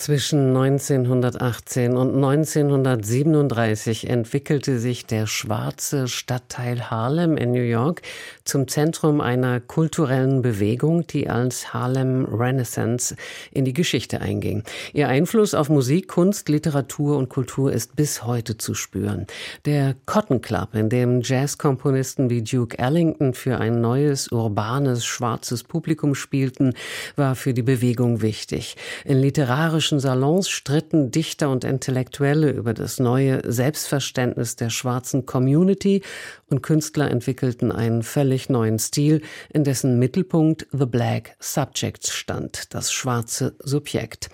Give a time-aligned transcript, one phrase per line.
[0.00, 8.00] zwischen 1918 und 1937 entwickelte sich der schwarze Stadtteil Harlem in New York
[8.44, 13.14] zum Zentrum einer kulturellen Bewegung, die als Harlem Renaissance
[13.52, 14.64] in die Geschichte einging.
[14.94, 19.26] Ihr Einfluss auf Musik, Kunst, Literatur und Kultur ist bis heute zu spüren.
[19.66, 26.14] Der Cotton Club, in dem Jazzkomponisten wie Duke Ellington für ein neues, urbanes, schwarzes Publikum
[26.14, 26.72] spielten,
[27.16, 28.76] war für die Bewegung wichtig.
[29.04, 36.02] In literarischen politischen Salons stritten Dichter und Intellektuelle über das neue Selbstverständnis der schwarzen Community
[36.48, 39.20] und Künstler entwickelten einen völlig neuen Stil,
[39.52, 44.28] in dessen Mittelpunkt The Black Subject stand, das schwarze Subjekt.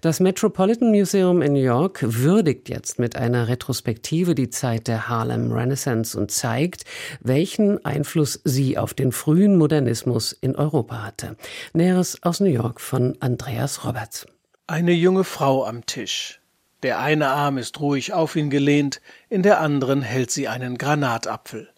[0.00, 5.50] Das Metropolitan Museum in New York würdigt jetzt mit einer Retrospektive die Zeit der Harlem
[5.50, 6.84] Renaissance und zeigt,
[7.20, 11.36] welchen Einfluss sie auf den frühen Modernismus in Europa hatte.
[11.72, 14.26] Näheres aus New York von Andreas Roberts.
[14.70, 16.40] Eine junge Frau am Tisch.
[16.84, 21.68] Der eine Arm ist ruhig auf ihn gelehnt, in der anderen hält sie einen Granatapfel.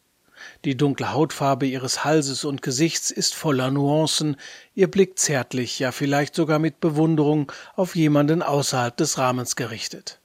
[0.67, 4.37] Die dunkle Hautfarbe ihres Halses und Gesichts ist voller Nuancen,
[4.75, 10.21] ihr Blick zärtlich, ja vielleicht sogar mit Bewunderung auf jemanden außerhalb des Rahmens gerichtet.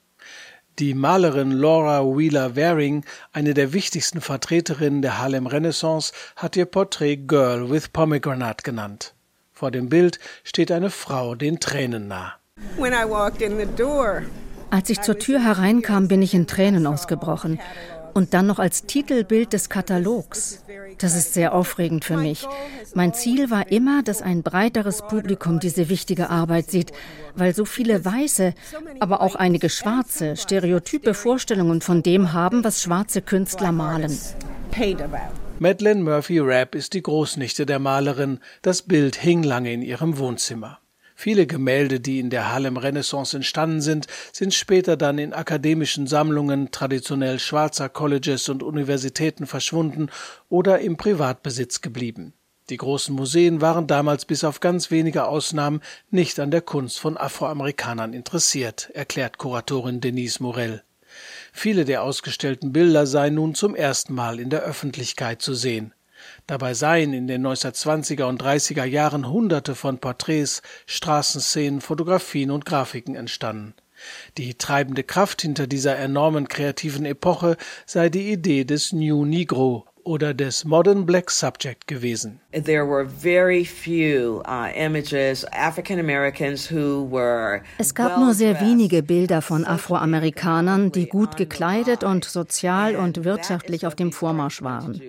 [0.77, 7.27] Die Malerin Laura Wheeler Waring, eine der wichtigsten Vertreterinnen der Harlem Renaissance, hat ihr Porträt
[7.27, 9.13] Girl with Pomegranate genannt.
[9.53, 12.37] Vor dem Bild steht eine Frau den Tränen nah.
[14.69, 17.59] Als ich zur Tür hereinkam, bin ich in Tränen ausgebrochen.
[18.13, 20.63] Und dann noch als Titelbild des Katalogs.
[20.97, 22.47] Das ist sehr aufregend für mich.
[22.95, 26.91] Mein Ziel war immer, dass ein breiteres Publikum diese wichtige Arbeit sieht,
[27.35, 28.53] weil so viele Weiße,
[28.99, 34.17] aber auch einige Schwarze stereotype Vorstellungen von dem haben, was schwarze Künstler malen.
[35.59, 38.39] Madeleine Murphy Rapp ist die Großnichte der Malerin.
[38.61, 40.79] Das Bild hing lange in ihrem Wohnzimmer.
[41.19, 46.69] Viele Gemälde, die in der Harlem Renaissance entstanden sind, sind später dann in akademischen Sammlungen
[46.69, 50.11] traditionell schwarzer Colleges und Universitäten verschwunden
[50.47, 52.33] oder im Privatbesitz geblieben.
[52.69, 55.81] Die großen Museen waren damals bis auf ganz wenige Ausnahmen
[56.11, 60.83] nicht an der Kunst von Afroamerikanern interessiert, erklärt Kuratorin Denise Morell.
[61.51, 65.95] Viele der ausgestellten Bilder seien nun zum ersten Mal in der Öffentlichkeit zu sehen.
[66.47, 73.15] Dabei seien in den 1920er und 30er Jahren hunderte von Porträts, Straßenszenen, Fotografien und Grafiken
[73.15, 73.73] entstanden.
[74.37, 80.33] Die treibende Kraft hinter dieser enormen kreativen Epoche sei die Idee des New Negro oder
[80.33, 82.39] des Modern Black Subject gewesen.
[82.51, 89.03] There were very few uh, images African Americans who were Es gab nur sehr wenige
[89.03, 94.99] Bilder von Afroamerikanern, die gut gekleidet und sozial und wirtschaftlich auf dem Vormarsch waren.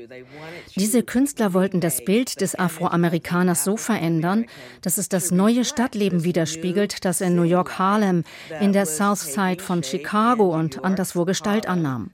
[0.75, 4.47] Diese Künstler wollten das Bild des Afroamerikaners so verändern,
[4.82, 8.25] dass es das neue Stadtleben widerspiegelt, das in New York Harlem,
[8.60, 12.10] in der South Side von Chicago und anderswo Gestalt annahm.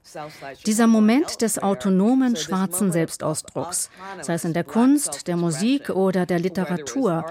[0.67, 3.89] Dieser Moment des autonomen schwarzen schwarzen Selbstausdrucks,
[4.21, 7.25] sei es in der Kunst, der Musik oder der Literatur,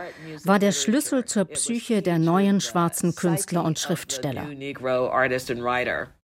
[0.45, 4.47] war der Schlüssel zur Psyche der neuen schwarzen Künstler und Schriftsteller.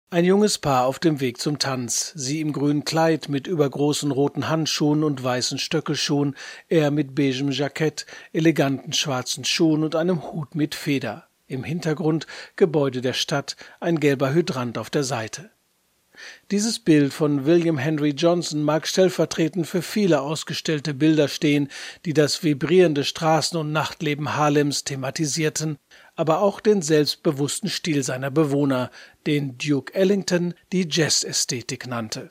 [0.08, 4.48] Ein junges Paar auf dem Weg zum Tanz, sie im grünen Kleid mit übergroßen roten
[4.48, 6.36] Handschuhen und weißen Stöckelschuhen,
[6.68, 11.24] er mit beigem Jackett, eleganten schwarzen Schuhen und einem Hut mit Feder.
[11.48, 12.26] Im Hintergrund
[12.56, 15.50] Gebäude der Stadt, ein gelber Hydrant auf der Seite.
[16.50, 21.68] Dieses Bild von William Henry Johnson mag stellvertretend für viele ausgestellte Bilder stehen,
[22.04, 25.78] die das vibrierende Straßen- und Nachtleben Harlems thematisierten,
[26.14, 28.90] aber auch den selbstbewussten Stil seiner Bewohner,
[29.26, 32.30] den Duke Ellington die Jazz-Ästhetik nannte.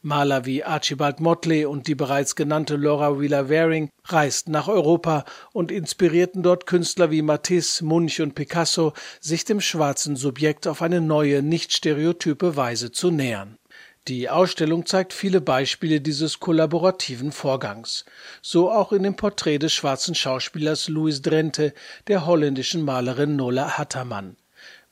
[0.00, 5.72] Maler wie Archibald Motley und die bereits genannte Laura Wheeler Waring reisten nach Europa und
[5.72, 11.42] inspirierten dort Künstler wie Matisse, Munch und Picasso, sich dem schwarzen Subjekt auf eine neue,
[11.42, 13.58] nicht stereotype Weise zu nähern.
[14.06, 18.04] Die Ausstellung zeigt viele Beispiele dieses kollaborativen Vorgangs.
[18.40, 21.74] So auch in dem Porträt des schwarzen Schauspielers Louis Drenthe,
[22.06, 24.36] der holländischen Malerin Nola Hattermann.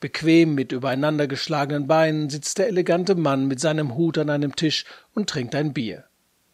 [0.00, 4.84] Bequem mit übereinander geschlagenen Beinen sitzt der elegante Mann mit seinem Hut an einem Tisch
[5.14, 6.04] und trinkt ein Bier.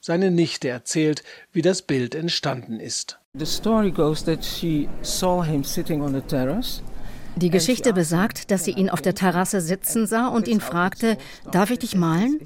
[0.00, 1.22] Seine Nichte erzählt,
[1.52, 3.18] wie das Bild entstanden ist.
[3.34, 6.82] The story goes that she saw him sitting on the terrace
[7.36, 11.16] Die Geschichte besagt, dass sie ihn auf der Terrasse sitzen sah und ihn fragte,
[11.50, 12.40] darf ich dich malen?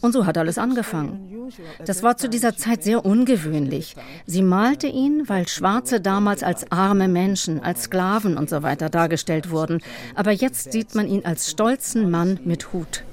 [0.00, 1.50] Und so hat alles angefangen.
[1.84, 3.96] Das war zu dieser Zeit sehr ungewöhnlich.
[4.26, 9.50] Sie malte ihn, weil Schwarze damals als arme Menschen, als Sklaven und so weiter dargestellt
[9.50, 9.80] wurden.
[10.14, 13.04] Aber jetzt sieht man ihn als stolzen Mann mit Hut.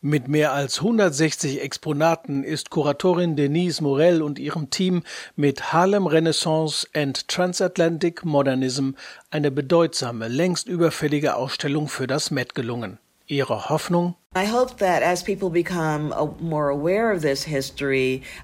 [0.00, 5.02] Mit mehr als 160 Exponaten ist Kuratorin Denise Morell und ihrem Team
[5.36, 8.95] mit Harlem Renaissance and Transatlantic Modernism
[9.30, 12.98] eine bedeutsame, längst überfällige Ausstellung für das Met gelungen.
[13.26, 14.14] Ihre Hoffnung?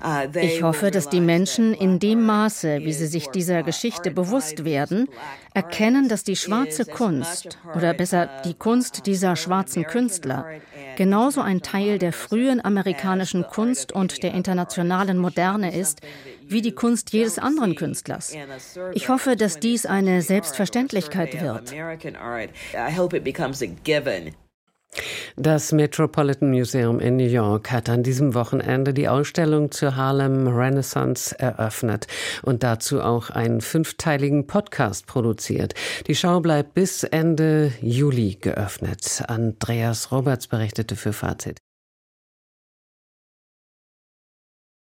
[0.03, 4.65] Uh, ich hoffe, dass die Menschen in dem Maße, wie sie sich dieser Geschichte bewusst
[4.65, 5.09] werden,
[5.53, 10.47] erkennen, dass die schwarze Kunst oder besser die Kunst dieser schwarzen Künstler
[10.97, 16.01] genauso ein Teil der frühen amerikanischen Kunst und der internationalen Moderne ist,
[16.47, 18.35] wie die Kunst jedes anderen Künstlers.
[18.95, 21.73] Ich hoffe, dass dies eine Selbstverständlichkeit wird.
[25.37, 31.39] Das Metropolitan Museum in New York hat an diesem Wochenende die Ausstellung zur Harlem Renaissance
[31.39, 32.07] eröffnet
[32.43, 35.75] und dazu auch einen fünfteiligen Podcast produziert.
[36.07, 39.23] Die Schau bleibt bis Ende Juli geöffnet.
[39.27, 41.59] Andreas Roberts berichtete für Fazit.